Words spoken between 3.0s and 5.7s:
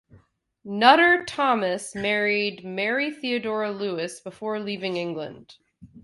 Theodora Lewis before leaving England.